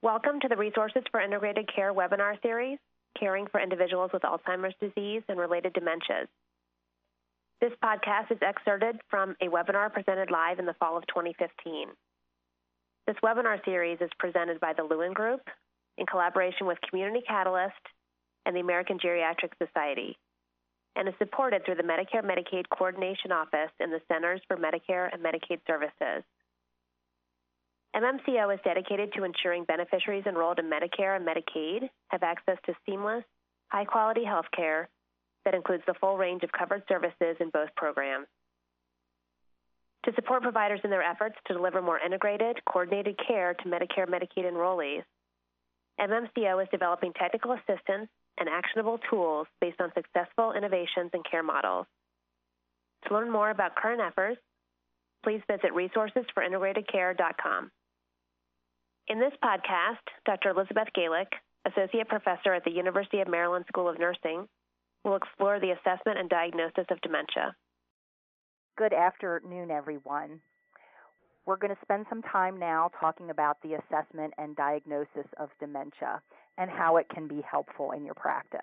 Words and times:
Welcome 0.00 0.38
to 0.42 0.48
the 0.48 0.56
Resources 0.56 1.02
for 1.10 1.20
Integrated 1.20 1.68
Care 1.74 1.92
webinar 1.92 2.40
series, 2.40 2.78
Caring 3.18 3.48
for 3.48 3.60
Individuals 3.60 4.12
with 4.12 4.22
Alzheimer's 4.22 4.76
Disease 4.80 5.22
and 5.28 5.40
Related 5.40 5.74
Dementias. 5.74 6.28
This 7.60 7.72
podcast 7.82 8.30
is 8.30 8.38
excerpted 8.40 9.00
from 9.10 9.34
a 9.42 9.48
webinar 9.48 9.92
presented 9.92 10.30
live 10.30 10.60
in 10.60 10.66
the 10.66 10.74
fall 10.74 10.96
of 10.96 11.04
2015. 11.08 11.88
This 13.08 13.16
webinar 13.24 13.58
series 13.64 13.98
is 14.00 14.08
presented 14.20 14.60
by 14.60 14.72
the 14.72 14.84
Lewin 14.84 15.12
Group 15.12 15.40
in 15.96 16.06
collaboration 16.06 16.68
with 16.68 16.78
Community 16.88 17.24
Catalyst 17.26 17.74
and 18.46 18.54
the 18.54 18.60
American 18.60 19.00
Geriatric 19.00 19.50
Society 19.60 20.16
and 20.94 21.08
is 21.08 21.14
supported 21.18 21.64
through 21.64 21.74
the 21.74 21.82
Medicare 21.82 22.22
Medicaid 22.22 22.66
Coordination 22.70 23.32
Office 23.32 23.72
in 23.80 23.90
the 23.90 24.00
Centers 24.06 24.42
for 24.46 24.56
Medicare 24.56 25.12
and 25.12 25.20
Medicaid 25.24 25.58
Services. 25.66 26.22
MMCO 27.96 28.54
is 28.54 28.60
dedicated 28.64 29.12
to 29.14 29.24
ensuring 29.24 29.64
beneficiaries 29.64 30.26
enrolled 30.26 30.58
in 30.58 30.66
Medicare 30.66 31.16
and 31.16 31.26
Medicaid 31.26 31.88
have 32.08 32.22
access 32.22 32.58
to 32.66 32.74
seamless, 32.86 33.24
high 33.68 33.84
quality 33.84 34.24
health 34.24 34.46
care 34.54 34.88
that 35.44 35.54
includes 35.54 35.82
the 35.86 35.94
full 35.94 36.16
range 36.18 36.42
of 36.42 36.52
covered 36.52 36.82
services 36.88 37.36
in 37.40 37.50
both 37.50 37.70
programs. 37.76 38.26
To 40.04 40.12
support 40.14 40.42
providers 40.42 40.80
in 40.84 40.90
their 40.90 41.02
efforts 41.02 41.36
to 41.46 41.54
deliver 41.54 41.82
more 41.82 41.98
integrated, 41.98 42.60
coordinated 42.66 43.18
care 43.26 43.54
to 43.54 43.68
Medicare 43.68 44.06
Medicaid 44.06 44.44
enrollees, 44.44 45.04
MMCO 45.98 46.62
is 46.62 46.68
developing 46.70 47.12
technical 47.14 47.52
assistance 47.52 48.08
and 48.38 48.48
actionable 48.48 48.98
tools 49.10 49.46
based 49.60 49.80
on 49.80 49.90
successful 49.94 50.52
innovations 50.52 51.10
and 51.12 51.24
care 51.28 51.42
models. 51.42 51.86
To 53.06 53.14
learn 53.14 53.30
more 53.30 53.50
about 53.50 53.74
current 53.76 54.00
efforts, 54.00 54.40
please 55.24 55.40
visit 55.48 55.72
resourcesforintegratedcare.com. 55.72 57.70
In 59.08 59.18
this 59.18 59.32
podcast, 59.42 60.04
Dr. 60.26 60.50
Elizabeth 60.50 60.88
Galik, 60.94 61.32
Associate 61.64 62.06
Professor 62.06 62.52
at 62.52 62.64
the 62.64 62.70
University 62.70 63.20
of 63.20 63.28
Maryland 63.28 63.64
School 63.66 63.88
of 63.88 63.98
Nursing, 63.98 64.46
will 65.02 65.16
explore 65.16 65.58
the 65.58 65.70
assessment 65.70 66.18
and 66.18 66.28
diagnosis 66.28 66.84
of 66.90 67.00
dementia. 67.00 67.56
Good 68.76 68.92
afternoon, 68.92 69.70
everyone. 69.70 70.40
We're 71.46 71.56
going 71.56 71.74
to 71.74 71.80
spend 71.80 72.04
some 72.10 72.20
time 72.20 72.58
now 72.58 72.90
talking 73.00 73.30
about 73.30 73.56
the 73.62 73.78
assessment 73.80 74.34
and 74.36 74.54
diagnosis 74.56 75.26
of 75.40 75.48
dementia 75.58 76.20
and 76.58 76.70
how 76.70 76.98
it 76.98 77.06
can 77.08 77.26
be 77.26 77.40
helpful 77.50 77.92
in 77.92 78.04
your 78.04 78.14
practice. 78.14 78.60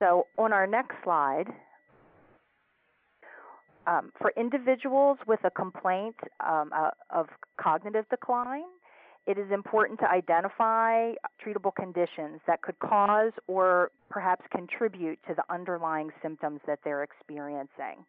So, 0.00 0.28
on 0.38 0.52
our 0.52 0.68
next 0.68 0.94
slide, 1.02 1.46
um, 3.90 4.12
for 4.18 4.32
individuals 4.36 5.18
with 5.26 5.40
a 5.44 5.50
complaint 5.50 6.14
um, 6.46 6.70
uh, 6.74 6.90
of 7.10 7.26
cognitive 7.60 8.04
decline, 8.08 8.62
it 9.26 9.36
is 9.36 9.50
important 9.52 9.98
to 10.00 10.08
identify 10.08 11.12
treatable 11.44 11.74
conditions 11.74 12.40
that 12.46 12.62
could 12.62 12.78
cause 12.78 13.32
or 13.48 13.90
perhaps 14.08 14.44
contribute 14.50 15.18
to 15.26 15.34
the 15.34 15.42
underlying 15.52 16.10
symptoms 16.22 16.60
that 16.66 16.78
they're 16.84 17.02
experiencing. 17.02 18.04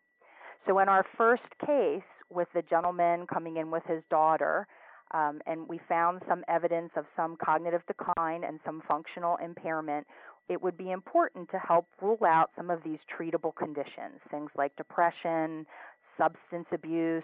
So, 0.67 0.79
in 0.79 0.87
our 0.87 1.05
first 1.17 1.43
case, 1.65 2.03
with 2.29 2.47
the 2.53 2.61
gentleman 2.61 3.25
coming 3.27 3.57
in 3.57 3.71
with 3.71 3.83
his 3.85 4.03
daughter, 4.09 4.67
um, 5.13 5.41
and 5.45 5.67
we 5.67 5.79
found 5.89 6.21
some 6.27 6.43
evidence 6.47 6.91
of 6.95 7.05
some 7.15 7.37
cognitive 7.43 7.81
decline 7.87 8.43
and 8.43 8.59
some 8.65 8.81
functional 8.87 9.37
impairment, 9.43 10.07
it 10.49 10.61
would 10.61 10.77
be 10.77 10.91
important 10.91 11.49
to 11.51 11.59
help 11.59 11.87
rule 12.01 12.17
out 12.25 12.49
some 12.55 12.69
of 12.69 12.83
these 12.83 12.99
treatable 13.17 13.55
conditions, 13.55 14.19
things 14.29 14.49
like 14.57 14.75
depression, 14.75 15.65
substance 16.17 16.67
abuse. 16.73 17.23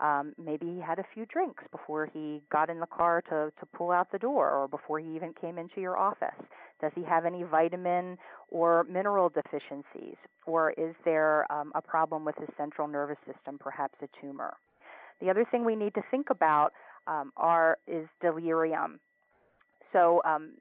Um, 0.00 0.32
maybe 0.38 0.66
he 0.66 0.80
had 0.80 1.00
a 1.00 1.04
few 1.12 1.26
drinks 1.26 1.64
before 1.72 2.08
he 2.12 2.40
got 2.52 2.70
in 2.70 2.78
the 2.78 2.86
car 2.86 3.20
to, 3.22 3.52
to 3.58 3.66
pull 3.76 3.90
out 3.90 4.12
the 4.12 4.18
door 4.18 4.50
or 4.50 4.68
before 4.68 5.00
he 5.00 5.14
even 5.16 5.34
came 5.40 5.58
into 5.58 5.80
your 5.80 5.96
office. 5.96 6.38
Does 6.80 6.92
he 6.94 7.02
have 7.02 7.24
any 7.24 7.42
vitamin 7.42 8.16
or 8.48 8.84
mineral 8.84 9.28
deficiencies? 9.28 10.16
Or 10.46 10.70
is 10.72 10.94
there 11.04 11.50
um, 11.52 11.72
a 11.74 11.82
problem 11.82 12.24
with 12.24 12.36
his 12.36 12.48
central 12.56 12.86
nervous 12.86 13.18
system, 13.26 13.58
perhaps 13.58 13.94
a 14.00 14.08
tumor? 14.20 14.54
The 15.20 15.30
other 15.30 15.44
thing 15.50 15.64
we 15.64 15.74
need 15.74 15.94
to 15.94 16.02
think 16.12 16.30
about 16.30 16.72
um, 17.08 17.32
are 17.36 17.78
is 17.88 18.06
delirium. 18.20 19.00
So 19.92 20.22
um, 20.24 20.52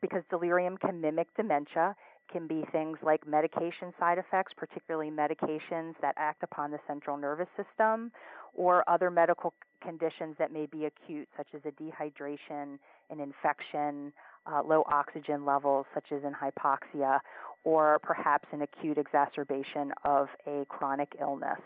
because 0.00 0.22
delirium 0.30 0.76
can 0.76 1.00
mimic 1.00 1.28
dementia, 1.36 1.94
can 2.32 2.46
be 2.46 2.64
things 2.72 2.98
like 3.02 3.26
medication 3.26 3.92
side 3.98 4.18
effects, 4.18 4.52
particularly 4.56 5.10
medications 5.10 5.94
that 6.00 6.14
act 6.16 6.42
upon 6.42 6.70
the 6.70 6.78
central 6.86 7.16
nervous 7.16 7.48
system, 7.56 8.10
or 8.54 8.88
other 8.88 9.10
medical 9.10 9.52
conditions 9.82 10.34
that 10.38 10.52
may 10.52 10.66
be 10.66 10.86
acute, 10.86 11.28
such 11.36 11.48
as 11.54 11.60
a 11.64 11.72
dehydration, 11.82 12.78
an 13.10 13.20
infection, 13.20 14.12
uh, 14.46 14.62
low 14.62 14.84
oxygen 14.90 15.44
levels, 15.44 15.86
such 15.94 16.06
as 16.10 16.22
in 16.24 16.32
hypoxia, 16.32 17.20
or 17.64 17.98
perhaps 18.02 18.48
an 18.52 18.62
acute 18.62 18.98
exacerbation 18.98 19.92
of 20.04 20.28
a 20.46 20.64
chronic 20.68 21.14
illness. 21.20 21.60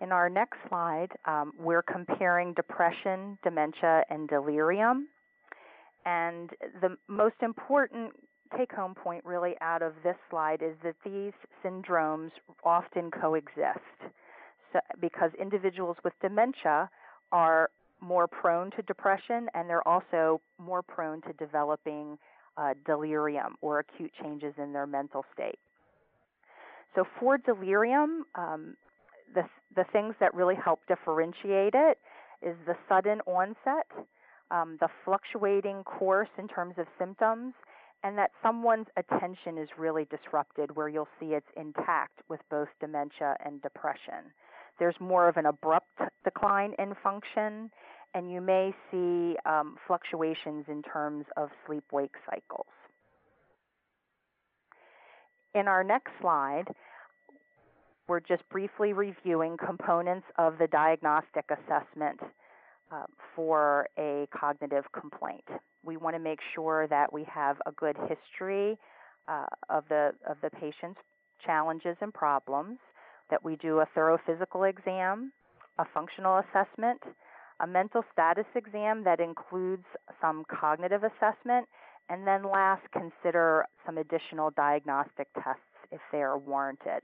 In 0.00 0.12
our 0.12 0.28
next 0.28 0.58
slide, 0.68 1.08
um, 1.24 1.52
we're 1.58 1.82
comparing 1.82 2.52
depression, 2.54 3.36
dementia, 3.42 4.04
and 4.10 4.28
delirium. 4.28 5.08
And 6.06 6.50
the 6.80 6.96
most 7.08 7.34
important 7.42 8.12
take 8.56 8.72
home 8.72 8.94
point, 8.94 9.24
really, 9.24 9.54
out 9.60 9.82
of 9.82 9.92
this 10.02 10.16
slide 10.30 10.62
is 10.62 10.74
that 10.82 10.94
these 11.04 11.32
syndromes 11.64 12.30
often 12.64 13.10
coexist. 13.10 13.78
So, 14.72 14.80
because 15.00 15.30
individuals 15.40 15.96
with 16.04 16.12
dementia 16.22 16.88
are 17.32 17.70
more 18.00 18.28
prone 18.28 18.70
to 18.72 18.82
depression 18.82 19.48
and 19.54 19.68
they're 19.68 19.86
also 19.86 20.40
more 20.58 20.82
prone 20.82 21.20
to 21.22 21.32
developing 21.32 22.16
uh, 22.56 22.74
delirium 22.86 23.56
or 23.60 23.80
acute 23.80 24.12
changes 24.22 24.54
in 24.56 24.72
their 24.72 24.86
mental 24.86 25.24
state. 25.34 25.58
So, 26.94 27.04
for 27.18 27.38
delirium, 27.38 28.24
um, 28.34 28.76
the, 29.34 29.42
the 29.76 29.84
things 29.92 30.14
that 30.20 30.34
really 30.34 30.54
help 30.54 30.80
differentiate 30.86 31.74
it 31.74 31.98
is 32.42 32.56
the 32.66 32.76
sudden 32.88 33.20
onset, 33.26 33.86
um, 34.50 34.76
the 34.80 34.88
fluctuating 35.04 35.82
course 35.84 36.28
in 36.38 36.48
terms 36.48 36.74
of 36.78 36.86
symptoms, 36.98 37.54
and 38.04 38.16
that 38.16 38.30
someone's 38.42 38.86
attention 38.96 39.58
is 39.58 39.68
really 39.76 40.06
disrupted 40.06 40.74
where 40.76 40.88
you'll 40.88 41.08
see 41.18 41.34
it's 41.34 41.46
intact 41.56 42.20
with 42.28 42.40
both 42.50 42.68
dementia 42.80 43.36
and 43.44 43.60
depression. 43.60 44.32
There's 44.78 44.94
more 45.00 45.28
of 45.28 45.36
an 45.36 45.46
abrupt 45.46 46.00
decline 46.22 46.74
in 46.78 46.94
function, 47.02 47.70
and 48.14 48.30
you 48.30 48.40
may 48.40 48.72
see 48.90 49.36
um, 49.44 49.76
fluctuations 49.86 50.66
in 50.68 50.82
terms 50.82 51.26
of 51.36 51.48
sleep 51.66 51.84
wake 51.92 52.14
cycles. 52.30 52.66
In 55.54 55.66
our 55.66 55.82
next 55.82 56.12
slide, 56.20 56.66
we're 58.08 58.20
just 58.20 58.42
briefly 58.48 58.92
reviewing 58.92 59.56
components 59.56 60.26
of 60.38 60.58
the 60.58 60.66
diagnostic 60.66 61.44
assessment 61.50 62.18
uh, 62.90 63.04
for 63.36 63.86
a 63.98 64.26
cognitive 64.34 64.84
complaint. 64.98 65.44
We 65.84 65.96
want 65.98 66.16
to 66.16 66.20
make 66.20 66.40
sure 66.54 66.86
that 66.88 67.12
we 67.12 67.24
have 67.24 67.58
a 67.66 67.72
good 67.72 67.96
history 68.08 68.78
uh, 69.28 69.44
of 69.68 69.84
the 69.88 70.12
of 70.26 70.38
the 70.42 70.50
patient's 70.50 71.00
challenges 71.44 71.96
and 72.00 72.12
problems, 72.12 72.78
that 73.30 73.44
we 73.44 73.56
do 73.56 73.80
a 73.80 73.86
thorough 73.94 74.18
physical 74.26 74.64
exam, 74.64 75.32
a 75.78 75.84
functional 75.94 76.38
assessment, 76.38 77.00
a 77.60 77.66
mental 77.66 78.02
status 78.12 78.46
exam 78.54 79.04
that 79.04 79.20
includes 79.20 79.84
some 80.20 80.44
cognitive 80.50 81.02
assessment, 81.04 81.68
and 82.08 82.26
then 82.26 82.42
last 82.50 82.82
consider 82.92 83.66
some 83.84 83.98
additional 83.98 84.50
diagnostic 84.50 85.28
tests 85.34 85.60
if 85.92 86.00
they 86.10 86.18
are 86.18 86.38
warranted. 86.38 87.02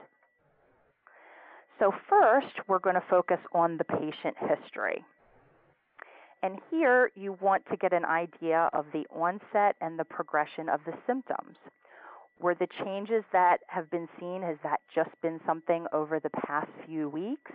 So 1.84 1.92
first, 2.08 2.66
we're 2.66 2.78
going 2.78 2.94
to 2.94 3.04
focus 3.10 3.36
on 3.52 3.76
the 3.76 3.84
patient 3.84 4.34
history. 4.40 5.04
And 6.42 6.58
here 6.70 7.10
you 7.14 7.36
want 7.42 7.62
to 7.70 7.76
get 7.76 7.92
an 7.92 8.06
idea 8.06 8.70
of 8.72 8.86
the 8.94 9.04
onset 9.14 9.76
and 9.82 9.98
the 9.98 10.04
progression 10.04 10.70
of 10.70 10.80
the 10.86 10.94
symptoms. 11.06 11.58
Were 12.40 12.54
the 12.54 12.68
changes 12.82 13.22
that 13.34 13.58
have 13.66 13.90
been 13.90 14.08
seen, 14.18 14.40
has 14.40 14.56
that 14.62 14.80
just 14.94 15.10
been 15.20 15.40
something 15.44 15.84
over 15.92 16.18
the 16.18 16.30
past 16.46 16.70
few 16.86 17.10
weeks? 17.10 17.52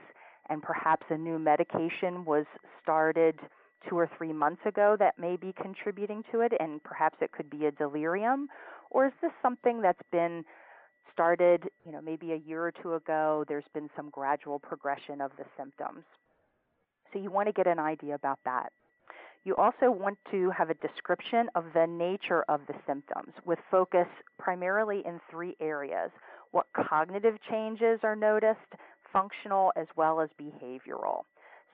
And 0.48 0.62
perhaps 0.62 1.08
a 1.10 1.18
new 1.18 1.40
medication 1.40 2.24
was 2.24 2.46
started 2.84 3.40
two 3.90 3.98
or 3.98 4.08
three 4.16 4.34
months 4.34 4.62
ago 4.64 4.96
that 5.00 5.18
may 5.18 5.38
be 5.38 5.56
contributing 5.60 6.24
to 6.32 6.42
it, 6.42 6.54
and 6.60 6.84
perhaps 6.84 7.18
it 7.20 7.32
could 7.32 7.50
be 7.50 7.66
a 7.66 7.72
delirium? 7.72 8.48
Or 8.92 9.08
is 9.08 9.14
this 9.24 9.32
something 9.42 9.82
that's 9.82 10.04
been 10.12 10.46
started, 11.20 11.70
you 11.86 11.92
know, 11.92 12.00
maybe 12.02 12.32
a 12.32 12.38
year 12.38 12.64
or 12.64 12.72
two 12.72 12.94
ago, 12.94 13.44
there's 13.50 13.66
been 13.74 13.90
some 13.94 14.10
gradual 14.10 14.58
progression 14.58 15.20
of 15.20 15.32
the 15.38 15.44
symptoms. 15.58 16.06
So 17.12 17.20
you 17.20 17.30
want 17.30 17.48
to 17.48 17.52
get 17.52 17.68
an 17.68 17.78
idea 17.78 18.16
about 18.16 18.40
that. 18.46 18.72
You 19.44 19.54
also 19.58 19.92
want 19.92 20.18
to 20.32 20.50
have 20.52 20.70
a 20.70 20.76
description 20.76 21.50
of 21.56 21.66
the 21.74 21.86
nature 21.86 22.46
of 22.48 22.62
the 22.68 22.74
symptoms 22.88 23.34
with 23.46 23.60
focus 23.70 24.08
primarily 24.38 25.04
in 25.06 25.20
three 25.30 25.58
areas 25.60 26.10
what 26.52 26.68
cognitive 26.88 27.36
changes 27.52 28.00
are 28.04 28.16
noticed, 28.16 28.60
functional, 29.12 29.74
as 29.76 29.88
well 29.98 30.22
as 30.22 30.30
behavioral. 30.42 31.24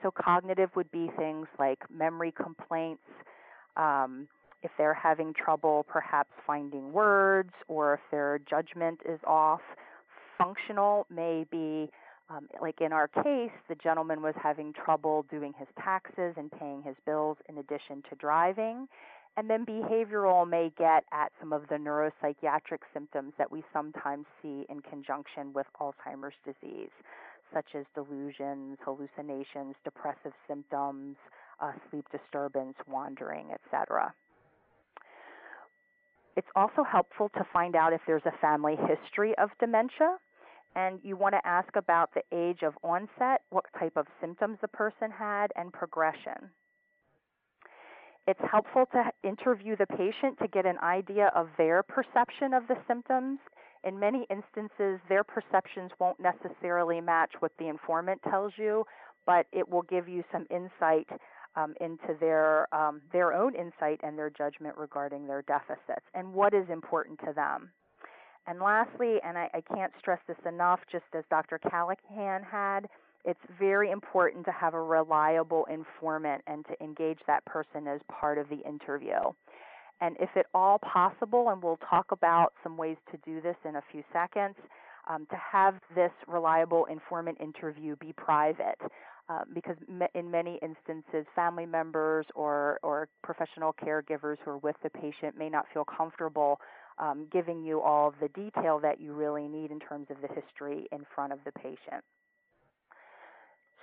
So, 0.01 0.11
cognitive 0.11 0.71
would 0.75 0.91
be 0.91 1.11
things 1.17 1.47
like 1.59 1.79
memory 1.95 2.33
complaints, 2.33 3.03
um, 3.77 4.27
if 4.63 4.71
they're 4.77 4.93
having 4.93 5.33
trouble 5.33 5.85
perhaps 5.87 6.31
finding 6.45 6.91
words, 6.91 7.51
or 7.67 7.95
if 7.95 7.99
their 8.11 8.39
judgment 8.49 8.99
is 9.07 9.19
off. 9.25 9.61
Functional 10.37 11.05
may 11.09 11.45
be 11.49 11.89
um, 12.29 12.47
like 12.59 12.81
in 12.81 12.91
our 12.91 13.07
case, 13.07 13.51
the 13.69 13.75
gentleman 13.75 14.21
was 14.21 14.33
having 14.41 14.73
trouble 14.73 15.25
doing 15.29 15.53
his 15.57 15.67
taxes 15.81 16.33
and 16.37 16.51
paying 16.51 16.81
his 16.81 16.95
bills 17.05 17.37
in 17.47 17.59
addition 17.59 18.01
to 18.09 18.15
driving. 18.15 18.87
And 19.37 19.49
then 19.49 19.65
behavioral 19.65 20.49
may 20.49 20.71
get 20.77 21.03
at 21.11 21.31
some 21.39 21.51
of 21.51 21.67
the 21.69 21.75
neuropsychiatric 21.75 22.79
symptoms 22.93 23.33
that 23.37 23.51
we 23.51 23.63
sometimes 23.73 24.25
see 24.41 24.65
in 24.69 24.79
conjunction 24.81 25.53
with 25.53 25.67
Alzheimer's 25.79 26.35
disease, 26.45 26.89
such 27.53 27.75
as 27.75 27.85
delusions, 27.93 28.77
hallucinations, 28.83 29.75
depressive 29.83 30.31
symptoms, 30.47 31.17
uh, 31.59 31.73
sleep 31.89 32.05
disturbance, 32.11 32.75
wandering, 32.87 33.47
etc. 33.51 34.13
It's 36.35 36.47
also 36.55 36.83
helpful 36.83 37.29
to 37.37 37.45
find 37.53 37.75
out 37.75 37.93
if 37.93 38.01
there's 38.05 38.25
a 38.25 38.37
family 38.39 38.75
history 38.75 39.33
of 39.37 39.49
dementia 39.59 40.17
and 40.75 40.99
you 41.03 41.15
want 41.15 41.33
to 41.33 41.47
ask 41.47 41.75
about 41.75 42.13
the 42.13 42.23
age 42.33 42.61
of 42.61 42.73
onset, 42.83 43.41
what 43.49 43.65
type 43.79 43.95
of 43.95 44.07
symptoms 44.19 44.57
the 44.61 44.67
person 44.67 45.09
had, 45.09 45.47
and 45.55 45.71
progression. 45.71 46.51
It's 48.27 48.41
helpful 48.51 48.85
to 48.91 49.11
interview 49.23 49.77
the 49.77 49.85
patient 49.85 50.37
to 50.41 50.47
get 50.47 50.65
an 50.65 50.77
idea 50.79 51.31
of 51.35 51.47
their 51.57 51.83
perception 51.83 52.53
of 52.53 52.67
the 52.67 52.75
symptoms. 52.87 53.39
In 53.83 53.99
many 53.99 54.25
instances, 54.29 54.99
their 55.07 55.23
perceptions 55.23 55.91
won't 55.99 56.19
necessarily 56.19 56.99
match 56.99 57.31
what 57.39 57.51
the 57.57 57.67
informant 57.67 58.21
tells 58.23 58.51
you, 58.57 58.83
but 59.25 59.45
it 59.53 59.69
will 59.69 59.83
give 59.83 60.09
you 60.09 60.23
some 60.31 60.45
insight 60.49 61.07
um, 61.55 61.73
into 61.79 62.15
their 62.19 62.73
um, 62.73 63.01
their 63.11 63.33
own 63.33 63.55
insight 63.55 63.99
and 64.03 64.17
their 64.17 64.29
judgment 64.29 64.75
regarding 64.77 65.27
their 65.27 65.41
deficits 65.43 66.05
and 66.13 66.33
what 66.33 66.53
is 66.53 66.65
important 66.69 67.19
to 67.25 67.33
them. 67.33 67.69
And 68.47 68.59
lastly, 68.59 69.17
and 69.25 69.37
I, 69.37 69.49
I 69.53 69.61
can't 69.61 69.91
stress 69.99 70.19
this 70.27 70.37
enough, 70.47 70.79
just 70.91 71.05
as 71.17 71.23
Dr. 71.29 71.57
Callahan 71.57 72.43
had, 72.43 72.87
it's 73.23 73.39
very 73.59 73.89
important 73.89 74.45
to 74.45 74.51
have 74.51 74.75
a 74.75 74.81
reliable 74.81 75.65
informant 75.65 76.43
and 76.45 76.63
to 76.67 76.83
engage 76.83 77.17
that 77.25 77.43
person 77.45 77.87
as 77.87 77.99
part 78.07 78.37
of 78.37 78.47
the 78.49 78.59
interview. 78.67 79.17
And 79.99 80.15
if 80.19 80.29
at 80.35 80.45
all 80.53 80.77
possible, 80.79 81.49
and 81.49 81.63
we'll 81.63 81.79
talk 81.89 82.11
about 82.11 82.53
some 82.61 82.77
ways 82.77 82.97
to 83.11 83.17
do 83.25 83.41
this 83.41 83.55
in 83.67 83.77
a 83.77 83.81
few 83.91 84.03
seconds, 84.13 84.55
um, 85.09 85.25
to 85.31 85.37
have 85.37 85.75
this 85.95 86.11
reliable 86.27 86.85
informant 86.85 87.39
interview 87.39 87.95
be 87.95 88.13
private. 88.13 88.79
Uh, 89.27 89.41
because 89.55 89.75
in 90.13 90.29
many 90.29 90.59
instances, 90.61 91.25
family 91.35 91.65
members 91.65 92.27
or, 92.35 92.79
or 92.83 93.07
professional 93.23 93.73
caregivers 93.73 94.37
who 94.45 94.51
are 94.51 94.57
with 94.59 94.75
the 94.83 94.89
patient 94.91 95.35
may 95.35 95.49
not 95.49 95.65
feel 95.73 95.83
comfortable 95.83 96.59
um, 96.99 97.27
giving 97.31 97.63
you 97.63 97.81
all 97.81 98.13
the 98.21 98.27
detail 98.29 98.79
that 98.79 99.01
you 99.01 99.13
really 99.13 99.47
need 99.47 99.71
in 99.71 99.79
terms 99.79 100.07
of 100.09 100.17
the 100.21 100.27
history 100.27 100.87
in 100.91 101.05
front 101.13 101.33
of 101.33 101.39
the 101.45 101.51
patient. 101.53 102.03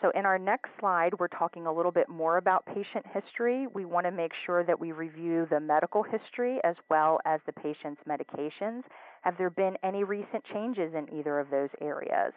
So, 0.00 0.10
in 0.16 0.26
our 0.26 0.38
next 0.38 0.70
slide, 0.80 1.12
we're 1.20 1.28
talking 1.28 1.66
a 1.66 1.72
little 1.72 1.92
bit 1.92 2.08
more 2.08 2.38
about 2.38 2.66
patient 2.66 3.06
history. 3.14 3.68
We 3.72 3.84
want 3.84 4.04
to 4.06 4.10
make 4.10 4.32
sure 4.46 4.64
that 4.64 4.78
we 4.78 4.90
review 4.90 5.46
the 5.48 5.60
medical 5.60 6.02
history 6.02 6.58
as 6.64 6.74
well 6.90 7.20
as 7.24 7.40
the 7.46 7.52
patient's 7.52 8.00
medications. 8.08 8.82
Have 9.22 9.38
there 9.38 9.50
been 9.50 9.76
any 9.84 10.02
recent 10.02 10.42
changes 10.52 10.92
in 10.94 11.12
either 11.16 11.38
of 11.38 11.50
those 11.50 11.68
areas? 11.80 12.32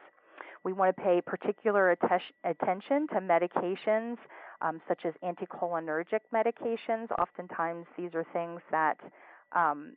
We 0.66 0.74
want 0.74 0.98
to 0.98 1.02
pay 1.02 1.22
particular 1.22 1.92
attention 1.92 3.08
to 3.10 3.22
medications 3.22 4.18
um, 4.62 4.82
such 4.88 5.06
as 5.06 5.14
anticholinergic 5.24 6.22
medications. 6.34 7.12
Oftentimes, 7.20 7.86
these 7.96 8.10
are 8.16 8.26
things 8.34 8.62
that 8.72 8.98
um, 9.56 9.94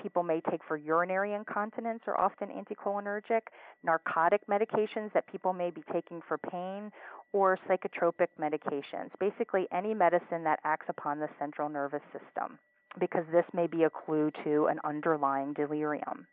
people 0.00 0.22
may 0.22 0.42
take 0.50 0.60
for 0.68 0.76
urinary 0.76 1.32
incontinence 1.32 2.02
are 2.06 2.20
often 2.20 2.48
anticholinergic, 2.48 3.40
narcotic 3.82 4.42
medications 4.46 5.10
that 5.14 5.26
people 5.26 5.54
may 5.54 5.70
be 5.70 5.82
taking 5.90 6.20
for 6.28 6.36
pain, 6.36 6.92
or 7.32 7.58
psychotropic 7.66 8.28
medications. 8.38 9.08
Basically, 9.18 9.66
any 9.72 9.94
medicine 9.94 10.44
that 10.44 10.60
acts 10.64 10.86
upon 10.90 11.18
the 11.18 11.30
central 11.38 11.70
nervous 11.70 12.02
system, 12.12 12.58
because 12.98 13.24
this 13.32 13.46
may 13.54 13.66
be 13.66 13.84
a 13.84 13.90
clue 13.90 14.30
to 14.44 14.66
an 14.66 14.78
underlying 14.84 15.54
delirium. 15.54 16.26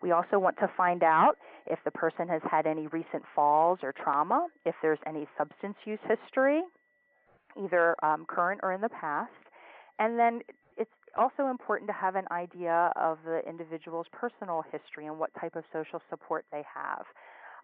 We 0.00 0.12
also 0.12 0.38
want 0.38 0.56
to 0.58 0.70
find 0.76 1.02
out 1.02 1.36
if 1.66 1.78
the 1.84 1.90
person 1.90 2.28
has 2.28 2.42
had 2.50 2.66
any 2.66 2.86
recent 2.88 3.22
falls 3.34 3.78
or 3.82 3.92
trauma, 3.92 4.48
if 4.64 4.74
there's 4.82 4.98
any 5.06 5.26
substance 5.38 5.76
use 5.84 6.00
history, 6.08 6.62
either 7.62 7.94
um, 8.02 8.24
current 8.26 8.60
or 8.62 8.72
in 8.72 8.80
the 8.80 8.88
past, 8.88 9.30
and 9.98 10.18
then 10.18 10.40
it's 10.76 10.90
also 11.16 11.48
important 11.50 11.88
to 11.88 11.94
have 11.94 12.16
an 12.16 12.24
idea 12.30 12.92
of 12.96 13.18
the 13.24 13.40
individual's 13.48 14.06
personal 14.12 14.64
history 14.72 15.06
and 15.06 15.18
what 15.18 15.30
type 15.40 15.56
of 15.56 15.64
social 15.72 16.00
support 16.08 16.44
they 16.50 16.62
have. 16.74 17.04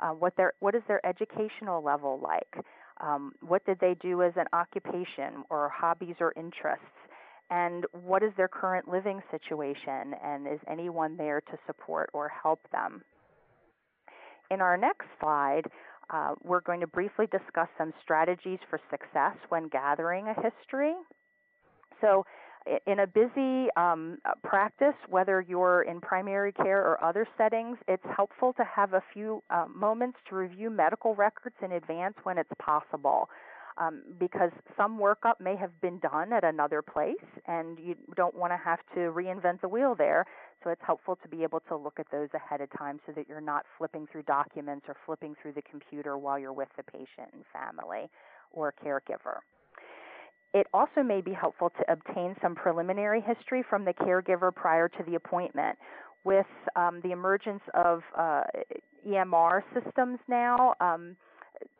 Uh, 0.00 0.10
what 0.10 0.36
their 0.36 0.52
what 0.60 0.74
is 0.74 0.82
their 0.86 1.04
educational 1.04 1.82
level 1.82 2.20
like? 2.22 2.64
Um, 3.00 3.32
what 3.40 3.64
did 3.64 3.78
they 3.80 3.94
do 4.00 4.22
as 4.22 4.32
an 4.36 4.46
occupation 4.52 5.44
or 5.50 5.68
hobbies 5.68 6.16
or 6.20 6.32
interests? 6.36 6.84
And 7.50 7.86
what 7.92 8.22
is 8.22 8.32
their 8.36 8.48
current 8.48 8.88
living 8.88 9.22
situation? 9.30 10.14
And 10.22 10.46
is 10.46 10.60
anyone 10.68 11.16
there 11.16 11.40
to 11.40 11.58
support 11.66 12.10
or 12.12 12.28
help 12.28 12.60
them? 12.70 13.02
In 14.50 14.60
our 14.60 14.76
next 14.76 15.06
slide, 15.20 15.64
uh, 16.10 16.34
we're 16.42 16.60
going 16.60 16.80
to 16.80 16.86
briefly 16.86 17.26
discuss 17.26 17.68
some 17.76 17.92
strategies 18.02 18.58
for 18.70 18.80
success 18.90 19.36
when 19.50 19.68
gathering 19.68 20.26
a 20.28 20.34
history. 20.34 20.94
So, 22.00 22.24
in 22.86 23.00
a 23.00 23.06
busy 23.06 23.68
um, 23.76 24.18
uh, 24.24 24.32
practice, 24.42 24.94
whether 25.08 25.40
you're 25.40 25.82
in 25.82 26.00
primary 26.00 26.52
care 26.52 26.80
or 26.80 27.02
other 27.02 27.26
settings, 27.38 27.78
it's 27.86 28.04
helpful 28.14 28.52
to 28.54 28.64
have 28.64 28.92
a 28.92 29.02
few 29.12 29.42
uh, 29.48 29.64
moments 29.74 30.18
to 30.28 30.36
review 30.36 30.68
medical 30.68 31.14
records 31.14 31.56
in 31.62 31.72
advance 31.72 32.14
when 32.24 32.36
it's 32.36 32.50
possible. 32.58 33.30
Um, 33.80 34.02
because 34.18 34.50
some 34.76 34.98
workup 34.98 35.34
may 35.40 35.54
have 35.54 35.80
been 35.80 36.00
done 36.00 36.32
at 36.32 36.42
another 36.42 36.82
place 36.82 37.14
and 37.46 37.78
you 37.78 37.94
don't 38.16 38.34
want 38.34 38.52
to 38.52 38.56
have 38.56 38.80
to 38.94 39.12
reinvent 39.12 39.60
the 39.60 39.68
wheel 39.68 39.94
there. 39.96 40.26
So 40.64 40.70
it's 40.70 40.82
helpful 40.84 41.16
to 41.22 41.28
be 41.28 41.44
able 41.44 41.60
to 41.68 41.76
look 41.76 42.00
at 42.00 42.06
those 42.10 42.28
ahead 42.34 42.60
of 42.60 42.68
time 42.76 42.98
so 43.06 43.12
that 43.12 43.28
you're 43.28 43.40
not 43.40 43.64
flipping 43.76 44.08
through 44.10 44.22
documents 44.22 44.86
or 44.88 44.96
flipping 45.06 45.36
through 45.40 45.52
the 45.52 45.62
computer 45.62 46.18
while 46.18 46.40
you're 46.40 46.52
with 46.52 46.68
the 46.76 46.82
patient 46.82 47.30
and 47.32 47.44
family 47.52 48.10
or 48.52 48.74
caregiver. 48.84 49.38
It 50.54 50.66
also 50.72 51.02
may 51.02 51.20
be 51.20 51.32
helpful 51.32 51.70
to 51.70 51.92
obtain 51.92 52.34
some 52.40 52.54
preliminary 52.54 53.20
history 53.20 53.62
from 53.68 53.84
the 53.84 53.92
caregiver 53.92 54.54
prior 54.54 54.88
to 54.88 55.02
the 55.06 55.14
appointment. 55.14 55.78
With 56.24 56.46
um, 56.74 57.00
the 57.02 57.12
emergence 57.12 57.62
of 57.74 58.02
uh, 58.16 58.42
EMR 59.06 59.62
systems 59.72 60.18
now, 60.26 60.74
um, 60.80 61.16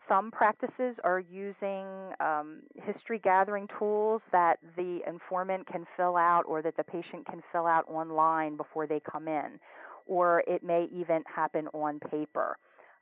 some 0.09 0.31
practices 0.31 0.97
are 1.05 1.21
using 1.21 1.87
um, 2.21 2.61
history 2.75 3.19
gathering 3.19 3.69
tools 3.79 4.23
that 4.33 4.59
the 4.77 5.01
informant 5.07 5.67
can 5.67 5.85
fill 5.97 6.17
out 6.17 6.45
or 6.47 6.63
that 6.63 6.77
the 6.77 6.85
patient 6.85 7.27
can 7.27 7.43
fill 7.53 7.67
out 7.67 7.85
online 7.89 8.57
before 8.57 8.87
they 8.87 9.01
come 9.01 9.29
in, 9.29 9.59
or 10.07 10.43
it 10.47 10.63
may 10.63 10.89
even 10.93 11.23
happen 11.27 11.69
on 11.69 12.01
paper. 12.11 12.57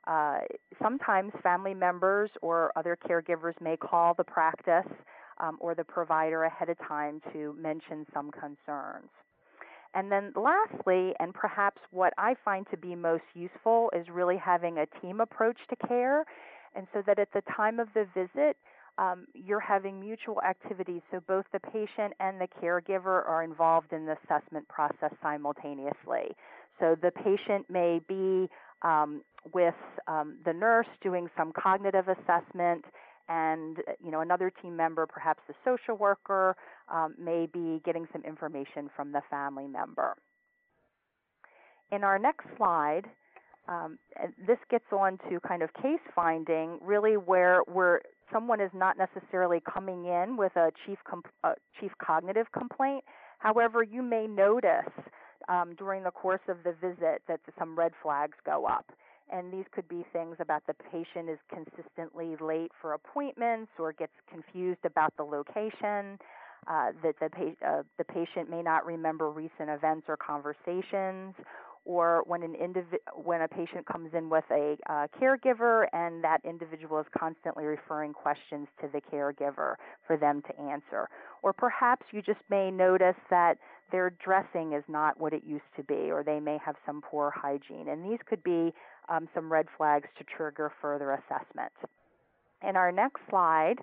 Uh, 0.05 0.39
sometimes 0.81 1.31
family 1.43 1.73
members 1.73 2.29
or 2.41 2.71
other 2.77 2.97
caregivers 3.09 3.59
may 3.61 3.75
call 3.75 4.13
the 4.13 4.23
practice 4.23 4.91
um, 5.39 5.57
or 5.59 5.75
the 5.75 5.83
provider 5.83 6.43
ahead 6.43 6.69
of 6.69 6.77
time 6.87 7.21
to 7.33 7.55
mention 7.59 8.05
some 8.13 8.31
concerns. 8.31 9.09
And 9.93 10.11
then 10.11 10.31
lastly, 10.35 11.13
and 11.19 11.33
perhaps 11.33 11.81
what 11.91 12.13
I 12.17 12.35
find 12.45 12.67
to 12.71 12.77
be 12.77 12.95
most 12.95 13.23
useful, 13.33 13.89
is 13.95 14.07
really 14.09 14.37
having 14.37 14.77
a 14.77 14.85
team 15.01 15.21
approach 15.21 15.57
to 15.69 15.87
care. 15.87 16.25
And 16.77 16.87
so 16.93 17.01
that 17.07 17.17
at 17.17 17.33
the 17.33 17.41
time 17.55 17.79
of 17.79 17.87
the 17.95 18.05
visit, 18.13 18.55
um, 18.99 19.25
you're 19.33 19.59
having 19.59 19.99
mutual 19.99 20.41
activities 20.41 21.01
so 21.11 21.19
both 21.27 21.45
the 21.51 21.59
patient 21.59 22.13
and 22.19 22.39
the 22.39 22.47
caregiver 22.61 23.27
are 23.27 23.43
involved 23.43 23.93
in 23.93 24.05
the 24.05 24.15
assessment 24.23 24.67
process 24.67 25.11
simultaneously. 25.21 26.35
So 26.79 26.95
the 27.01 27.11
patient 27.11 27.69
may 27.69 27.99
be 28.07 28.47
um, 28.83 29.23
with 29.53 29.75
um, 30.07 30.37
the 30.45 30.53
nurse 30.53 30.87
doing 31.01 31.27
some 31.35 31.51
cognitive 31.51 32.07
assessment 32.07 32.85
and 33.29 33.77
you 34.03 34.09
know 34.11 34.21
another 34.21 34.51
team 34.61 34.75
member, 34.75 35.05
perhaps 35.05 35.41
the 35.47 35.53
social 35.65 35.97
worker, 35.97 36.55
um, 36.87 37.15
may 37.19 37.45
be 37.51 37.81
getting 37.83 38.07
some 38.13 38.23
information 38.23 38.89
from 38.95 39.11
the 39.11 39.21
family 39.29 39.67
member. 39.67 40.15
In 41.91 42.03
our 42.03 42.19
next 42.19 42.45
slide, 42.57 43.03
um, 43.67 43.97
this 44.45 44.57
gets 44.69 44.85
on 44.91 45.17
to 45.29 45.39
kind 45.41 45.61
of 45.61 45.73
case 45.73 45.99
finding, 46.15 46.79
really 46.81 47.17
where 47.17 47.61
where 47.61 48.01
someone 48.31 48.61
is 48.61 48.71
not 48.73 48.97
necessarily 48.97 49.61
coming 49.71 50.05
in 50.05 50.37
with 50.37 50.55
a 50.55 50.71
chief 50.85 50.97
uh, 51.43 51.53
chief 51.79 51.91
cognitive 52.01 52.47
complaint. 52.51 53.03
However, 53.39 53.83
you 53.83 54.01
may 54.01 54.27
notice 54.27 54.91
um, 55.47 55.75
during 55.77 56.03
the 56.03 56.11
course 56.11 56.41
of 56.47 56.57
the 56.63 56.73
visit 56.73 57.21
that 57.27 57.39
some 57.57 57.77
red 57.77 57.91
flags 58.01 58.37
go 58.45 58.65
up. 58.65 58.91
And 59.29 59.51
these 59.51 59.65
could 59.71 59.87
be 59.89 60.05
things 60.13 60.37
about 60.39 60.63
the 60.67 60.73
patient 60.73 61.29
is 61.29 61.39
consistently 61.53 62.35
late 62.39 62.71
for 62.81 62.93
appointments 62.93 63.71
or 63.77 63.91
gets 63.91 64.13
confused 64.31 64.85
about 64.85 65.13
the 65.17 65.23
location, 65.23 66.17
uh, 66.67 66.91
that 67.03 67.15
the, 67.19 67.29
pa- 67.29 67.67
uh, 67.67 67.83
the 67.97 68.05
patient 68.05 68.49
may 68.49 68.61
not 68.61 68.85
remember 68.85 69.29
recent 69.29 69.69
events 69.69 70.05
or 70.07 70.15
conversations, 70.17 71.35
or 71.87 72.21
when 72.27 72.43
an 72.43 72.53
indiv- 72.61 72.99
when 73.15 73.41
a 73.41 73.47
patient 73.47 73.85
comes 73.85 74.11
in 74.13 74.29
with 74.29 74.43
a 74.51 74.75
uh, 74.89 75.07
caregiver 75.19 75.87
and 75.93 76.21
that 76.21 76.41
individual 76.43 76.99
is 76.99 77.05
constantly 77.17 77.63
referring 77.63 78.11
questions 78.11 78.67
to 78.81 78.89
the 78.91 78.99
caregiver 78.99 79.75
for 80.05 80.17
them 80.17 80.41
to 80.41 80.59
answer. 80.59 81.07
Or 81.43 81.53
perhaps 81.53 82.05
you 82.11 82.21
just 82.21 82.41
may 82.49 82.69
notice 82.69 83.15
that 83.29 83.57
their 83.89 84.09
dressing 84.09 84.73
is 84.73 84.83
not 84.89 85.17
what 85.17 85.31
it 85.31 85.43
used 85.45 85.71
to 85.77 85.83
be, 85.83 86.11
or 86.11 86.23
they 86.23 86.41
may 86.41 86.57
have 86.63 86.75
some 86.85 87.01
poor 87.01 87.31
hygiene. 87.33 87.87
And 87.87 88.03
these 88.03 88.19
could 88.27 88.43
be 88.43 88.73
um, 89.07 89.29
some 89.33 89.49
red 89.49 89.67
flags 89.77 90.09
to 90.17 90.25
trigger 90.25 90.73
further 90.81 91.13
assessment. 91.13 91.71
In 92.67 92.75
our 92.75 92.91
next 92.91 93.21
slide, 93.29 93.75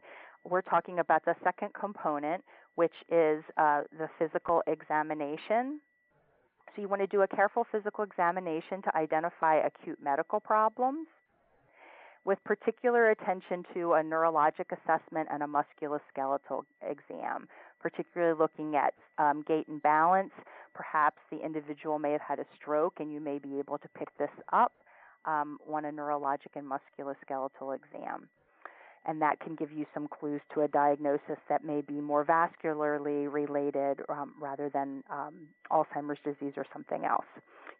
we're 0.44 0.60
talking 0.60 0.98
about 0.98 1.24
the 1.24 1.34
second 1.42 1.70
component, 1.72 2.44
which 2.74 2.92
is 3.10 3.42
uh, 3.56 3.82
the 3.98 4.10
physical 4.18 4.62
examination. 4.66 5.80
So 6.74 6.82
you 6.82 6.88
want 6.88 7.02
to 7.02 7.06
do 7.06 7.22
a 7.22 7.28
careful 7.28 7.66
physical 7.70 8.02
examination 8.04 8.82
to 8.82 8.96
identify 8.96 9.56
acute 9.56 9.98
medical 10.02 10.40
problems 10.40 11.06
with 12.24 12.42
particular 12.44 13.10
attention 13.10 13.64
to 13.74 13.92
a 13.92 14.02
neurologic 14.02 14.72
assessment 14.72 15.28
and 15.30 15.42
a 15.42 15.46
musculoskeletal 15.46 16.64
exam, 16.82 17.46
particularly 17.80 18.36
looking 18.38 18.74
at 18.76 18.94
um, 19.18 19.44
gait 19.46 19.68
and 19.68 19.82
balance. 19.82 20.32
Perhaps 20.74 21.18
the 21.30 21.44
individual 21.44 21.98
may 21.98 22.12
have 22.12 22.22
had 22.22 22.38
a 22.40 22.46
stroke 22.56 22.94
and 22.98 23.12
you 23.12 23.20
may 23.20 23.38
be 23.38 23.58
able 23.58 23.78
to 23.78 23.88
pick 23.96 24.08
this 24.18 24.30
up 24.52 24.72
um, 25.26 25.58
on 25.70 25.84
a 25.84 25.92
neurologic 25.92 26.56
and 26.56 26.66
musculoskeletal 26.66 27.76
exam 27.76 28.28
and 29.06 29.20
that 29.20 29.40
can 29.40 29.54
give 29.54 29.70
you 29.70 29.84
some 29.92 30.08
clues 30.08 30.40
to 30.54 30.62
a 30.62 30.68
diagnosis 30.68 31.38
that 31.48 31.64
may 31.64 31.80
be 31.82 31.94
more 31.94 32.24
vascularly 32.24 33.32
related 33.32 34.00
um, 34.08 34.34
rather 34.40 34.70
than 34.70 35.02
um, 35.10 35.34
Alzheimer's 35.70 36.18
disease 36.24 36.54
or 36.56 36.64
something 36.72 37.04
else. 37.04 37.26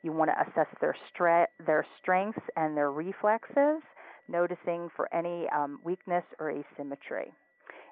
You 0.02 0.12
want 0.12 0.30
to 0.30 0.40
assess 0.40 0.68
their, 0.80 0.94
stre- 1.10 1.46
their 1.64 1.86
strengths 2.00 2.42
and 2.56 2.76
their 2.76 2.90
reflexes, 2.90 3.82
noticing 4.28 4.90
for 4.94 5.12
any 5.14 5.48
um, 5.48 5.80
weakness 5.82 6.24
or 6.38 6.50
asymmetry. 6.50 7.32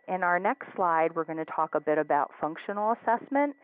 In 0.09 0.23
our 0.23 0.39
next 0.39 0.67
slide, 0.75 1.15
we're 1.15 1.25
going 1.25 1.39
to 1.39 1.45
talk 1.45 1.75
a 1.75 1.81
bit 1.81 1.97
about 1.97 2.31
functional 2.41 2.95
assessment. 3.01 3.55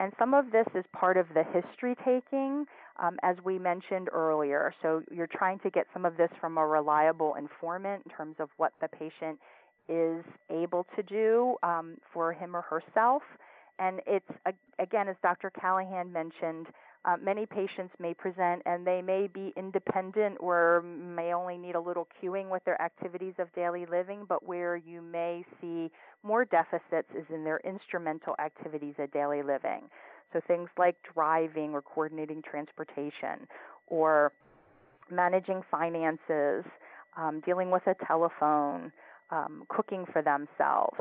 And 0.00 0.12
some 0.18 0.34
of 0.34 0.50
this 0.50 0.66
is 0.74 0.84
part 0.92 1.16
of 1.16 1.26
the 1.34 1.44
history 1.44 1.94
taking 2.04 2.66
um, 2.98 3.18
as 3.22 3.36
we 3.44 3.58
mentioned 3.58 4.08
earlier. 4.12 4.72
So 4.82 5.02
you're 5.10 5.26
trying 5.26 5.58
to 5.60 5.70
get 5.70 5.86
some 5.92 6.04
of 6.04 6.16
this 6.16 6.30
from 6.40 6.58
a 6.58 6.66
reliable 6.66 7.34
informant 7.34 8.02
in 8.04 8.12
terms 8.12 8.36
of 8.38 8.48
what 8.56 8.72
the 8.80 8.88
patient 8.88 9.38
is 9.88 10.24
able 10.50 10.86
to 10.96 11.02
do 11.02 11.56
um, 11.62 11.96
for 12.12 12.32
him 12.32 12.56
or 12.56 12.62
herself. 12.62 13.22
And 13.78 14.00
it's, 14.06 14.30
again, 14.78 15.08
as 15.08 15.16
Dr. 15.22 15.50
Callahan 15.50 16.12
mentioned, 16.12 16.68
uh, 17.04 17.16
many 17.22 17.44
patients 17.44 17.92
may 17.98 18.14
present 18.14 18.62
and 18.64 18.86
they 18.86 19.02
may 19.02 19.26
be 19.26 19.52
independent 19.56 20.36
or 20.40 20.82
may 20.82 21.34
only 21.34 21.58
need 21.58 21.74
a 21.74 21.80
little 21.80 22.08
cueing 22.22 22.48
with 22.48 22.64
their 22.64 22.80
activities 22.80 23.34
of 23.38 23.52
daily 23.52 23.84
living, 23.84 24.24
but 24.26 24.46
where 24.46 24.76
you 24.76 25.02
may 25.02 25.44
see 25.60 25.90
more 26.22 26.46
deficits 26.46 27.08
is 27.14 27.26
in 27.28 27.44
their 27.44 27.60
instrumental 27.64 28.34
activities 28.38 28.94
of 28.98 29.12
daily 29.12 29.42
living. 29.42 29.82
So 30.32 30.40
things 30.46 30.68
like 30.78 30.96
driving 31.14 31.72
or 31.72 31.82
coordinating 31.82 32.42
transportation 32.42 33.46
or 33.86 34.32
managing 35.10 35.62
finances, 35.70 36.64
um, 37.16 37.40
dealing 37.44 37.70
with 37.70 37.86
a 37.86 37.94
telephone, 38.06 38.90
um, 39.30 39.64
cooking 39.68 40.04
for 40.12 40.22
themselves. 40.22 40.98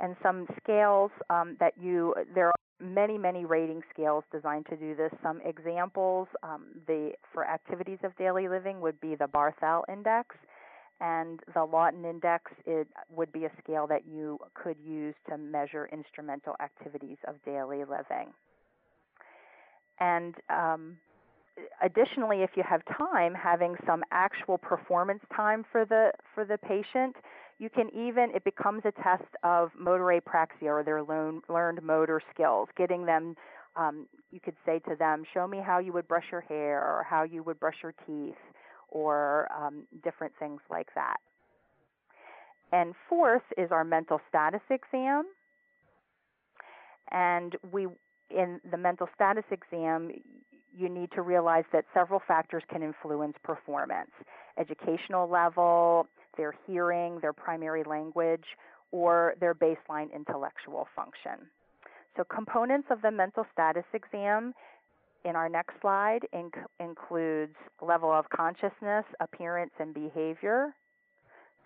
And 0.00 0.16
some 0.22 0.46
scales 0.62 1.10
um, 1.30 1.56
that 1.60 1.74
you, 1.80 2.14
there 2.34 2.48
are 2.48 2.54
many, 2.80 3.16
many 3.16 3.44
rating 3.44 3.80
scales 3.92 4.24
designed 4.32 4.66
to 4.66 4.76
do 4.76 4.94
this. 4.94 5.12
Some 5.22 5.40
examples 5.44 6.28
um, 6.42 6.66
the, 6.86 7.12
for 7.32 7.46
activities 7.46 7.98
of 8.02 8.16
daily 8.16 8.48
living 8.48 8.80
would 8.80 9.00
be 9.00 9.14
the 9.14 9.26
Barthel 9.26 9.82
Index, 9.90 10.36
and 11.00 11.40
the 11.54 11.64
Lawton 11.64 12.04
Index 12.04 12.50
it 12.66 12.88
would 13.08 13.32
be 13.32 13.44
a 13.44 13.50
scale 13.62 13.86
that 13.86 14.02
you 14.06 14.38
could 14.54 14.76
use 14.84 15.14
to 15.28 15.38
measure 15.38 15.88
instrumental 15.92 16.54
activities 16.60 17.18
of 17.26 17.36
daily 17.44 17.84
living. 17.84 18.32
And 20.00 20.34
um, 20.50 20.96
additionally, 21.82 22.42
if 22.42 22.50
you 22.56 22.62
have 22.68 22.82
time, 22.96 23.34
having 23.34 23.76
some 23.86 24.02
actual 24.10 24.58
performance 24.58 25.20
time 25.34 25.64
for 25.70 25.84
the 25.84 26.12
for 26.34 26.44
the 26.44 26.58
patient, 26.58 27.16
you 27.58 27.70
can 27.70 27.88
even 27.94 28.30
it 28.34 28.44
becomes 28.44 28.82
a 28.84 28.92
test 29.02 29.28
of 29.42 29.70
motor 29.78 30.04
apraxia 30.20 30.68
or 30.68 30.82
their 30.82 31.02
learn, 31.02 31.40
learned 31.48 31.82
motor 31.82 32.20
skills, 32.32 32.68
getting 32.76 33.06
them. 33.06 33.36
Um, 33.76 34.06
you 34.30 34.40
could 34.40 34.56
say 34.64 34.78
to 34.88 34.96
them, 34.96 35.24
"Show 35.32 35.46
me 35.46 35.58
how 35.64 35.78
you 35.78 35.92
would 35.92 36.06
brush 36.08 36.26
your 36.30 36.42
hair, 36.42 36.80
or 36.80 37.04
how 37.08 37.22
you 37.24 37.42
would 37.42 37.58
brush 37.58 37.76
your 37.82 37.94
teeth, 38.06 38.38
or 38.88 39.48
um, 39.56 39.86
different 40.02 40.32
things 40.38 40.60
like 40.70 40.88
that." 40.94 41.16
And 42.72 42.94
fourth 43.08 43.42
is 43.56 43.70
our 43.70 43.84
mental 43.84 44.20
status 44.28 44.62
exam. 44.70 45.26
And 47.10 47.54
we 47.70 47.86
in 48.34 48.60
the 48.70 48.76
mental 48.76 49.08
status 49.14 49.44
exam, 49.50 50.10
you 50.76 50.88
need 50.88 51.10
to 51.12 51.22
realize 51.22 51.64
that 51.72 51.84
several 51.94 52.20
factors 52.26 52.62
can 52.68 52.82
influence 52.82 53.34
performance 53.42 54.10
educational 54.58 55.28
level, 55.28 56.06
their 56.36 56.54
hearing, 56.66 57.18
their 57.20 57.32
primary 57.32 57.82
language, 57.82 58.44
or 58.92 59.34
their 59.40 59.54
baseline 59.54 60.12
intellectual 60.14 60.86
function. 60.94 61.48
So, 62.16 62.22
components 62.24 62.86
of 62.90 63.02
the 63.02 63.10
mental 63.10 63.44
status 63.52 63.84
exam 63.92 64.54
in 65.24 65.34
our 65.34 65.48
next 65.48 65.74
slide 65.80 66.20
inc- 66.32 66.64
includes 66.78 67.56
level 67.82 68.12
of 68.12 68.28
consciousness, 68.30 69.04
appearance 69.20 69.72
and 69.80 69.92
behavior, 69.92 70.74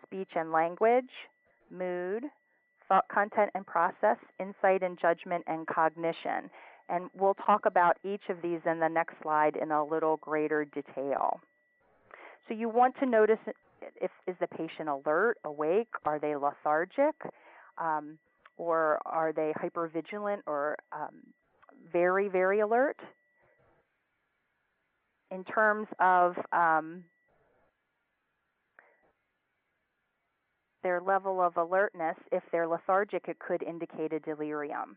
speech 0.07 0.31
and 0.35 0.51
language, 0.51 1.11
mood, 1.71 2.25
thought 2.89 3.07
content 3.09 3.51
and 3.55 3.67
process, 3.67 4.17
insight 4.41 4.83
and 4.83 4.99
judgment, 4.99 5.45
and 5.47 5.67
cognition. 5.67 6.51
And 6.89 7.11
we'll 7.15 7.35
talk 7.35 7.67
about 7.67 7.99
each 8.03 8.23
of 8.31 8.41
these 8.43 8.61
in 8.65 8.81
the 8.81 8.89
next 8.89 9.15
slide 9.23 9.57
in 9.57 9.71
a 9.71 9.85
little 9.85 10.17
greater 10.19 10.65
detail. 10.65 11.41
So 12.49 12.55
you 12.55 12.69
want 12.69 12.95
to 13.01 13.07
notice 13.07 13.39
if 14.01 14.11
is 14.27 14.35
the 14.41 14.47
patient 14.47 14.89
alert, 14.89 15.37
awake, 15.45 15.89
are 16.05 16.19
they 16.19 16.35
lethargic, 16.35 17.15
um, 17.77 18.19
or 18.57 18.99
are 19.05 19.33
they 19.33 19.53
hypervigilant 19.63 20.39
or 20.47 20.77
um, 20.93 21.23
very, 21.93 22.29
very 22.29 22.61
alert? 22.61 22.99
In 25.31 25.45
terms 25.45 25.87
of 26.01 26.37
um, 26.53 27.05
their 30.83 31.01
level 31.01 31.41
of 31.41 31.57
alertness, 31.57 32.17
if 32.33 32.43
they're 32.53 32.69
lethargic, 32.69 33.29
it 33.29 33.39
could 33.39 33.63
indicate 33.63 34.13
a 34.13 34.21
delirium. 34.21 34.97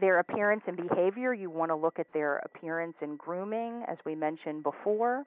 Their 0.00 0.18
appearance 0.18 0.62
and 0.66 0.76
behavior, 0.76 1.32
you 1.32 1.50
want 1.50 1.70
to 1.70 1.76
look 1.76 1.98
at 1.98 2.06
their 2.12 2.38
appearance 2.38 2.96
and 3.00 3.16
grooming, 3.16 3.84
as 3.88 3.96
we 4.04 4.14
mentioned 4.14 4.62
before. 4.62 5.24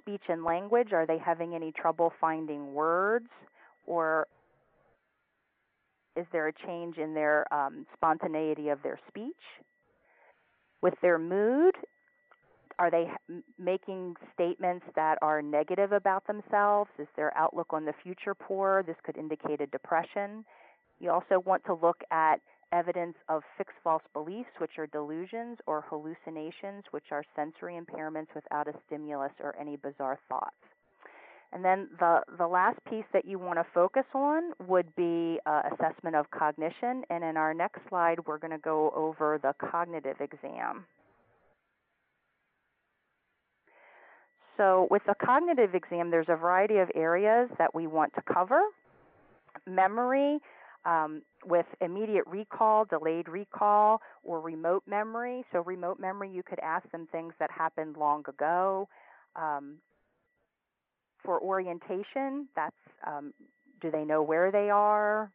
Speech 0.00 0.22
and 0.28 0.44
language, 0.44 0.92
are 0.92 1.06
they 1.06 1.18
having 1.18 1.54
any 1.54 1.72
trouble 1.72 2.12
finding 2.20 2.72
words? 2.72 3.26
Or 3.84 4.28
is 6.16 6.26
there 6.32 6.48
a 6.48 6.52
change 6.66 6.98
in 6.98 7.14
their 7.14 7.52
um, 7.52 7.84
spontaneity 7.94 8.68
of 8.68 8.82
their 8.82 8.98
speech? 9.08 9.34
With 10.82 10.94
their 11.02 11.18
mood, 11.18 11.74
are 12.78 12.90
they 12.90 13.10
making 13.58 14.14
statements 14.34 14.84
that 14.94 15.18
are 15.22 15.40
negative 15.40 15.92
about 15.92 16.26
themselves? 16.26 16.90
Is 16.98 17.08
their 17.16 17.36
outlook 17.36 17.68
on 17.70 17.84
the 17.84 17.94
future 18.02 18.34
poor? 18.34 18.82
This 18.86 18.96
could 19.04 19.16
indicate 19.16 19.60
a 19.60 19.66
depression. 19.66 20.44
You 21.00 21.10
also 21.10 21.40
want 21.44 21.64
to 21.66 21.74
look 21.74 22.02
at 22.10 22.40
evidence 22.72 23.16
of 23.28 23.42
fixed 23.56 23.76
false 23.82 24.02
beliefs, 24.12 24.50
which 24.58 24.78
are 24.78 24.86
delusions, 24.88 25.58
or 25.66 25.84
hallucinations, 25.88 26.84
which 26.90 27.12
are 27.12 27.24
sensory 27.34 27.78
impairments 27.80 28.34
without 28.34 28.68
a 28.68 28.74
stimulus 28.86 29.32
or 29.40 29.54
any 29.58 29.76
bizarre 29.76 30.18
thoughts. 30.28 30.56
And 31.52 31.64
then 31.64 31.88
the, 32.00 32.20
the 32.36 32.46
last 32.46 32.78
piece 32.90 33.04
that 33.12 33.24
you 33.24 33.38
want 33.38 33.58
to 33.58 33.66
focus 33.72 34.04
on 34.14 34.52
would 34.66 34.94
be 34.96 35.38
uh, 35.46 35.62
assessment 35.72 36.16
of 36.16 36.30
cognition. 36.30 37.04
And 37.08 37.22
in 37.22 37.36
our 37.36 37.54
next 37.54 37.80
slide, 37.88 38.18
we're 38.26 38.38
going 38.38 38.50
to 38.50 38.58
go 38.58 38.90
over 38.94 39.38
the 39.42 39.54
cognitive 39.70 40.16
exam. 40.20 40.84
So 44.56 44.88
with 44.90 45.02
the 45.06 45.14
cognitive 45.24 45.74
exam, 45.74 46.10
there's 46.10 46.28
a 46.28 46.36
variety 46.36 46.78
of 46.78 46.90
areas 46.94 47.50
that 47.58 47.74
we 47.74 47.86
want 47.86 48.12
to 48.14 48.22
cover. 48.32 48.60
Memory, 49.66 50.38
um, 50.84 51.22
with 51.44 51.66
immediate 51.80 52.24
recall, 52.26 52.84
delayed 52.84 53.28
recall, 53.28 54.00
or 54.22 54.40
remote 54.40 54.84
memory. 54.86 55.44
So 55.52 55.60
remote 55.60 55.98
memory, 56.00 56.30
you 56.30 56.42
could 56.42 56.60
ask 56.60 56.90
them 56.90 57.08
things 57.10 57.34
that 57.38 57.50
happened 57.50 57.96
long 57.96 58.24
ago. 58.28 58.88
Um, 59.34 59.76
for 61.24 61.40
orientation, 61.40 62.48
that's 62.54 62.76
um, 63.06 63.34
do 63.80 63.90
they 63.90 64.04
know 64.04 64.22
where 64.22 64.50
they 64.50 64.70
are? 64.70 65.30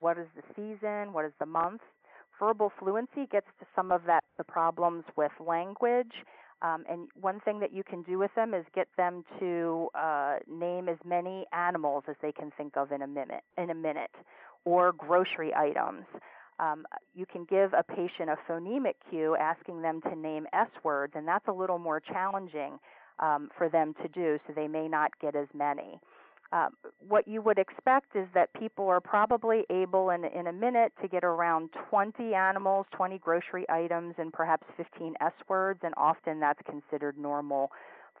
What 0.00 0.18
is 0.18 0.26
the 0.36 0.42
season? 0.54 1.12
What 1.12 1.24
is 1.24 1.32
the 1.40 1.46
month? 1.46 1.80
Verbal 2.38 2.72
fluency 2.78 3.26
gets 3.30 3.46
to 3.60 3.66
some 3.74 3.90
of 3.90 4.02
that 4.06 4.24
the 4.36 4.44
problems 4.44 5.04
with 5.16 5.32
language. 5.40 6.12
Um, 6.62 6.84
and 6.88 7.08
one 7.20 7.40
thing 7.40 7.58
that 7.60 7.72
you 7.72 7.82
can 7.82 8.02
do 8.02 8.18
with 8.18 8.30
them 8.36 8.54
is 8.54 8.64
get 8.74 8.86
them 8.96 9.24
to 9.40 9.88
uh, 9.96 10.36
name 10.48 10.88
as 10.88 10.98
many 11.04 11.44
animals 11.52 12.04
as 12.08 12.14
they 12.22 12.30
can 12.30 12.52
think 12.56 12.76
of 12.76 12.92
in 12.92 13.02
a 13.02 13.06
minute, 13.06 13.42
in 13.58 13.70
a 13.70 13.74
minute, 13.74 14.14
or 14.64 14.92
grocery 14.92 15.52
items. 15.54 16.04
Um, 16.60 16.86
you 17.14 17.26
can 17.26 17.44
give 17.44 17.72
a 17.72 17.82
patient 17.82 18.30
a 18.30 18.36
phonemic 18.48 18.94
cue 19.10 19.36
asking 19.36 19.82
them 19.82 20.00
to 20.02 20.14
name 20.14 20.46
S 20.52 20.68
words, 20.84 21.14
and 21.16 21.26
that's 21.26 21.48
a 21.48 21.52
little 21.52 21.78
more 21.78 21.98
challenging 21.98 22.78
um, 23.18 23.50
for 23.58 23.68
them 23.68 23.94
to 24.02 24.08
do, 24.08 24.38
so 24.46 24.52
they 24.54 24.68
may 24.68 24.86
not 24.86 25.10
get 25.20 25.34
as 25.34 25.48
many. 25.52 25.98
Uh, 26.52 26.68
what 27.08 27.26
you 27.26 27.40
would 27.40 27.58
expect 27.58 28.14
is 28.14 28.28
that 28.34 28.52
people 28.52 28.86
are 28.86 29.00
probably 29.00 29.64
able 29.70 30.10
in, 30.10 30.24
in 30.26 30.48
a 30.48 30.52
minute 30.52 30.92
to 31.00 31.08
get 31.08 31.24
around 31.24 31.70
20 31.88 32.34
animals, 32.34 32.84
20 32.92 33.18
grocery 33.18 33.64
items, 33.70 34.14
and 34.18 34.32
perhaps 34.34 34.66
15 34.76 35.14
S 35.22 35.32
words, 35.48 35.80
and 35.82 35.94
often 35.96 36.40
that's 36.40 36.60
considered 36.68 37.16
normal 37.16 37.70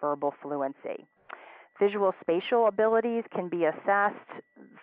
verbal 0.00 0.34
fluency. 0.42 1.06
Visual 1.78 2.14
spatial 2.22 2.68
abilities 2.68 3.24
can 3.34 3.48
be 3.48 3.64
assessed 3.64 4.16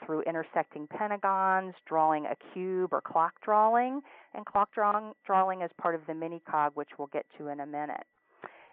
through 0.06 0.22
intersecting 0.24 0.86
pentagons, 0.88 1.74
drawing 1.88 2.25
a 2.25 2.36
cube, 2.53 2.94
or 2.94 3.01
clock 3.01 3.34
drawing, 3.44 4.01
and 4.36 4.46
clock 4.46 4.72
drawing, 4.74 5.13
drawing 5.25 5.62
is 5.62 5.72
part 5.82 5.96
of 5.96 6.01
the 6.08 6.13
mini 6.13 6.41
cog, 6.50 6.74
which 6.75 6.89
we'll 6.98 7.08
get 7.08 7.25
to 7.38 7.48
in 7.48 7.62
a 7.62 7.65
minute. 7.65 8.06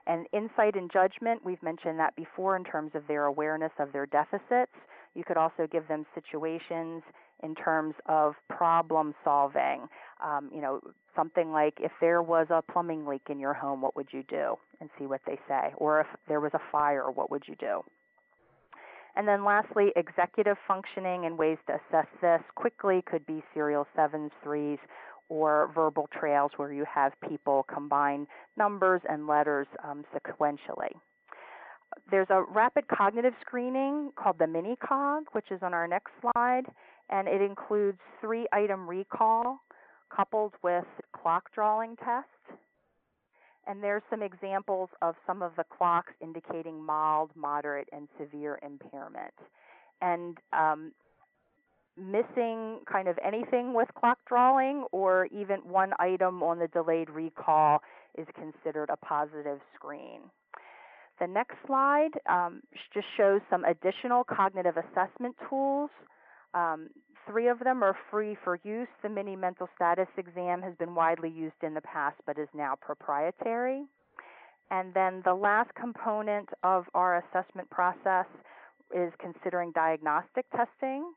And 0.06 0.26
insight 0.32 0.76
and 0.76 0.90
judgment, 0.90 1.44
we've 1.44 1.62
mentioned 1.62 1.98
that 1.98 2.14
before 2.14 2.56
in 2.56 2.64
terms 2.64 2.92
of 2.94 3.02
their 3.08 3.24
awareness 3.24 3.72
of 3.78 3.92
their 3.92 4.06
deficits. 4.06 4.72
You 5.14 5.24
could 5.24 5.36
also 5.36 5.66
give 5.70 5.88
them 5.88 6.06
situations 6.14 7.02
in 7.42 7.54
terms 7.54 7.94
of 8.06 8.34
problem 8.48 9.14
solving. 9.24 9.88
Um, 10.24 10.50
you 10.54 10.60
know, 10.60 10.80
something 11.14 11.50
like 11.50 11.74
if 11.80 11.92
there 12.00 12.22
was 12.22 12.46
a 12.50 12.62
plumbing 12.70 13.06
leak 13.06 13.22
in 13.28 13.38
your 13.38 13.54
home, 13.54 13.80
what 13.80 13.96
would 13.96 14.08
you 14.12 14.22
do? 14.28 14.56
And 14.80 14.90
see 14.98 15.06
what 15.06 15.22
they 15.26 15.38
say. 15.48 15.72
Or 15.76 16.00
if 16.00 16.06
there 16.28 16.40
was 16.40 16.52
a 16.54 16.60
fire, 16.70 17.10
what 17.10 17.30
would 17.30 17.44
you 17.46 17.56
do? 17.56 17.82
And 19.16 19.26
then 19.26 19.44
lastly, 19.44 19.92
executive 19.96 20.58
functioning 20.68 21.24
and 21.24 21.38
ways 21.38 21.56
to 21.66 21.74
assess 21.74 22.06
this 22.20 22.42
quickly 22.54 23.02
could 23.06 23.24
be 23.26 23.42
serial 23.54 23.86
sevens, 23.96 24.30
threes, 24.42 24.78
or 25.28 25.70
verbal 25.74 26.08
trails 26.18 26.52
where 26.56 26.72
you 26.72 26.84
have 26.92 27.12
people 27.28 27.64
combine 27.72 28.26
numbers 28.56 29.00
and 29.08 29.26
letters 29.26 29.66
um, 29.84 30.04
sequentially. 30.14 30.92
There's 32.10 32.28
a 32.30 32.42
rapid 32.42 32.88
cognitive 32.88 33.34
screening 33.40 34.12
called 34.16 34.38
the 34.38 34.46
mini-cog, 34.46 35.24
which 35.32 35.50
is 35.50 35.62
on 35.62 35.72
our 35.72 35.88
next 35.88 36.12
slide, 36.20 36.64
and 37.10 37.26
it 37.26 37.40
includes 37.40 37.98
three 38.20 38.46
item 38.52 38.88
recall 38.88 39.60
coupled 40.14 40.54
with 40.62 40.84
clock 41.12 41.52
drawing 41.54 41.96
test. 41.96 42.58
And 43.66 43.82
there's 43.82 44.02
some 44.10 44.22
examples 44.22 44.90
of 45.02 45.16
some 45.26 45.42
of 45.42 45.52
the 45.56 45.64
clocks 45.76 46.12
indicating 46.20 46.80
mild, 46.82 47.30
moderate, 47.34 47.88
and 47.92 48.06
severe 48.18 48.60
impairment. 48.62 49.34
And 50.00 50.38
um, 50.52 50.92
missing 51.96 52.80
kind 52.90 53.08
of 53.08 53.18
anything 53.24 53.72
with 53.74 53.88
clock 53.98 54.18
drawing 54.26 54.84
or 54.92 55.26
even 55.26 55.60
one 55.60 55.92
item 55.98 56.42
on 56.42 56.58
the 56.58 56.68
delayed 56.68 57.10
recall 57.10 57.80
is 58.18 58.26
considered 58.34 58.90
a 58.90 58.96
positive 58.96 59.60
screen. 59.74 60.20
The 61.18 61.26
next 61.26 61.56
slide 61.66 62.10
um, 62.28 62.60
just 62.92 63.06
shows 63.16 63.40
some 63.48 63.64
additional 63.64 64.24
cognitive 64.24 64.76
assessment 64.76 65.34
tools. 65.48 65.90
Um, 66.52 66.88
three 67.26 67.48
of 67.48 67.58
them 67.60 67.82
are 67.82 67.96
free 68.10 68.36
for 68.44 68.58
use. 68.62 68.88
The 69.02 69.08
mini 69.08 69.34
mental 69.34 69.68
status 69.74 70.08
exam 70.18 70.60
has 70.60 70.74
been 70.76 70.94
widely 70.94 71.30
used 71.30 71.62
in 71.62 71.72
the 71.72 71.80
past 71.80 72.16
but 72.26 72.38
is 72.38 72.48
now 72.54 72.74
proprietary. 72.80 73.84
And 74.70 74.92
then 74.94 75.22
the 75.24 75.34
last 75.34 75.70
component 75.74 76.48
of 76.62 76.84
our 76.94 77.22
assessment 77.24 77.70
process 77.70 78.26
is 78.94 79.12
considering 79.18 79.72
diagnostic 79.72 80.44
testing. 80.50 81.12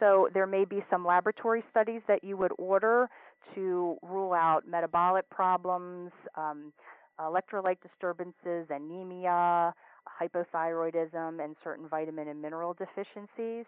So 0.00 0.28
there 0.32 0.46
may 0.46 0.64
be 0.64 0.84
some 0.90 1.04
laboratory 1.04 1.64
studies 1.70 2.02
that 2.08 2.22
you 2.22 2.36
would 2.36 2.52
order 2.58 3.08
to 3.54 3.96
rule 4.02 4.32
out 4.32 4.68
metabolic 4.68 5.28
problems, 5.30 6.10
um, 6.36 6.72
electrolyte 7.20 7.78
disturbances, 7.82 8.66
anemia, 8.70 9.74
hypothyroidism, 10.20 11.42
and 11.42 11.56
certain 11.64 11.88
vitamin 11.88 12.28
and 12.28 12.40
mineral 12.40 12.74
deficiencies. 12.74 13.66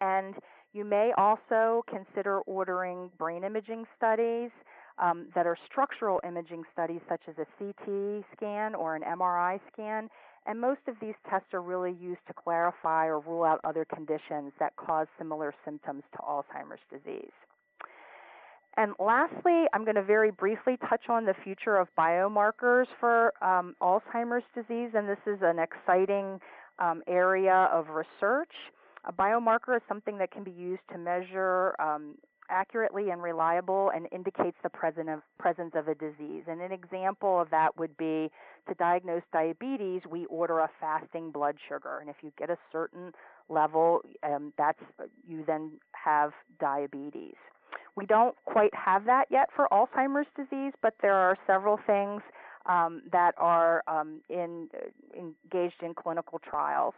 And 0.00 0.34
you 0.72 0.84
may 0.84 1.12
also 1.16 1.82
consider 1.88 2.40
ordering 2.40 3.10
brain 3.18 3.44
imaging 3.44 3.86
studies 3.96 4.50
um, 4.98 5.28
that 5.34 5.46
are 5.46 5.56
structural 5.70 6.20
imaging 6.26 6.64
studies, 6.72 7.00
such 7.08 7.22
as 7.28 7.34
a 7.38 7.46
CT 7.58 8.24
scan 8.36 8.74
or 8.74 8.94
an 8.94 9.02
MRI 9.02 9.60
scan, 9.72 10.08
and 10.46 10.60
most 10.60 10.80
of 10.86 10.94
these 11.00 11.14
tests 11.28 11.48
are 11.52 11.62
really 11.62 11.96
used 12.00 12.20
to 12.26 12.32
clarify 12.32 13.06
or 13.06 13.20
rule 13.20 13.44
out 13.44 13.60
other 13.64 13.84
conditions 13.84 14.52
that 14.58 14.74
cause 14.76 15.06
similar 15.18 15.54
symptoms 15.64 16.02
to 16.12 16.18
Alzheimer's 16.18 16.80
disease. 16.90 17.32
And 18.76 18.92
lastly, 18.98 19.64
I'm 19.72 19.84
going 19.84 19.96
to 19.96 20.02
very 20.02 20.30
briefly 20.30 20.76
touch 20.88 21.08
on 21.08 21.24
the 21.24 21.34
future 21.42 21.76
of 21.76 21.88
biomarkers 21.98 22.84
for 23.00 23.32
um, 23.42 23.74
Alzheimer's 23.80 24.44
disease, 24.54 24.90
and 24.94 25.08
this 25.08 25.18
is 25.26 25.38
an 25.42 25.58
exciting 25.58 26.38
um, 26.78 27.02
area 27.08 27.70
of 27.72 27.86
research. 27.88 28.52
A 29.06 29.12
biomarker 29.12 29.76
is 29.76 29.82
something 29.88 30.18
that 30.18 30.30
can 30.30 30.44
be 30.44 30.50
used 30.50 30.82
to 30.92 30.98
measure 30.98 31.74
um, 31.80 32.16
accurately 32.50 33.10
and 33.10 33.22
reliable 33.22 33.90
and 33.94 34.08
indicates 34.12 34.56
the 34.62 34.68
presence 34.68 35.08
of, 35.10 35.20
presence 35.38 35.72
of 35.74 35.88
a 35.88 35.94
disease. 35.94 36.42
And 36.46 36.60
an 36.60 36.72
example 36.72 37.40
of 37.40 37.50
that 37.50 37.78
would 37.78 37.96
be 37.96 38.30
to 38.68 38.74
diagnose 38.74 39.22
diabetes, 39.32 40.02
we 40.10 40.26
order 40.26 40.60
a 40.60 40.70
fasting 40.80 41.30
blood 41.30 41.56
sugar. 41.68 41.98
And 42.00 42.10
if 42.10 42.16
you 42.22 42.32
get 42.38 42.50
a 42.50 42.58
certain 42.72 43.12
level, 43.48 44.00
um, 44.22 44.52
that's 44.58 44.78
you 45.26 45.44
then 45.46 45.72
have 45.92 46.32
diabetes. 46.60 47.34
We 47.96 48.06
don't 48.06 48.34
quite 48.44 48.74
have 48.74 49.04
that 49.06 49.26
yet 49.30 49.48
for 49.54 49.68
Alzheimer's 49.72 50.26
disease, 50.36 50.72
but 50.82 50.94
there 51.00 51.14
are 51.14 51.36
several 51.46 51.78
things 51.86 52.22
um, 52.66 53.02
that 53.12 53.34
are 53.38 53.82
um, 53.88 54.20
in, 54.28 54.68
uh, 54.74 55.18
engaged 55.18 55.82
in 55.82 55.94
clinical 55.94 56.38
trials 56.38 56.94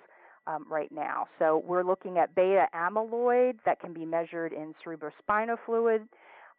um, 0.46 0.64
right 0.68 0.90
now. 0.90 1.26
So 1.38 1.62
we're 1.66 1.85
looking 1.85 2.18
at 2.18 2.35
beta 2.35 2.66
amyloid 2.74 3.59
that 3.64 3.81
can 3.81 3.92
be 3.92 4.04
measured 4.04 4.52
in 4.52 4.74
cerebrospinal 4.85 5.57
fluid 5.66 6.09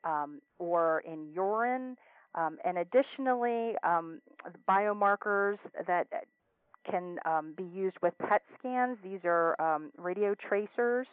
um, 0.03 0.41
or 0.59 1.01
in 1.01 1.27
urine. 1.33 1.97
Um, 2.35 2.57
and 2.63 2.77
additionally, 2.77 3.73
um, 3.83 4.21
biomarkers 4.67 5.57
that 5.87 6.07
can 6.89 7.17
um, 7.25 7.53
be 7.57 7.63
used 7.63 7.97
with 8.01 8.13
PET 8.19 8.41
scans. 8.57 8.97
These 9.03 9.19
are 9.25 9.59
um, 9.61 9.91
radio 9.97 10.35
tracers. 10.35 11.07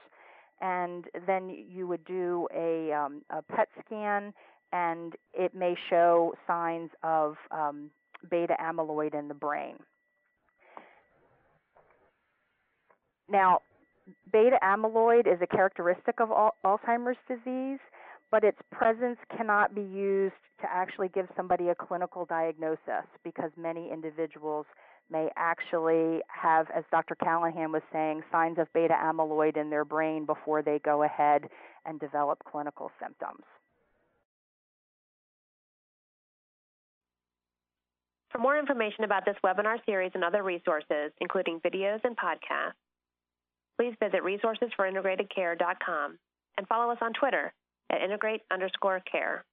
And 0.60 1.04
then 1.26 1.50
you 1.50 1.86
would 1.86 2.04
do 2.06 2.48
a, 2.54 2.90
a, 2.90 3.42
PET 3.42 3.68
scan, 3.84 4.32
and 4.72 5.14
it 5.34 5.54
may 5.54 5.74
show 5.90 6.34
signs 6.46 6.90
of 7.02 7.36
beta 8.30 8.54
amyloid 8.58 9.18
in 9.18 9.28
the 9.28 9.34
brain. 9.34 9.74
Now, 13.28 13.60
beta 14.32 14.58
amyloid 14.62 15.26
is 15.26 15.40
a 15.42 15.46
characteristic 15.46 16.20
of 16.20 16.30
Alzheimer's 16.64 17.18
disease, 17.28 17.80
but 18.30 18.44
its 18.44 18.58
presence 18.72 19.18
cannot 19.36 19.74
be 19.74 19.82
used 19.82 20.34
to 20.60 20.66
actually 20.70 21.08
give 21.08 21.26
somebody 21.36 21.68
a 21.68 21.74
clinical 21.74 22.24
diagnosis 22.24 23.06
because 23.22 23.50
many 23.56 23.90
individuals 23.92 24.66
may 25.10 25.28
actually 25.36 26.20
have, 26.28 26.66
as 26.74 26.82
Dr. 26.90 27.14
Callahan 27.14 27.70
was 27.70 27.82
saying, 27.92 28.22
signs 28.32 28.58
of 28.58 28.66
beta 28.72 28.94
amyloid 28.94 29.56
in 29.56 29.70
their 29.70 29.84
brain 29.84 30.26
before 30.26 30.62
they 30.62 30.80
go 30.84 31.04
ahead 31.04 31.48
and 31.84 32.00
develop 32.00 32.42
clinical 32.50 32.90
symptoms. 33.00 33.44
For 38.32 38.38
more 38.38 38.58
information 38.58 39.04
about 39.04 39.24
this 39.24 39.36
webinar 39.44 39.76
series 39.86 40.10
and 40.14 40.24
other 40.24 40.42
resources, 40.42 41.12
including 41.20 41.60
videos 41.60 42.00
and 42.02 42.16
podcasts, 42.16 42.74
please 43.78 43.94
visit 44.02 44.22
resourcesforintegratedcare.com 44.22 46.18
and 46.58 46.68
follow 46.68 46.90
us 46.90 46.98
on 47.00 47.12
Twitter 47.12 47.52
at 47.90 48.02
integrate 48.02 48.42
underscore 48.52 49.00
care. 49.10 49.44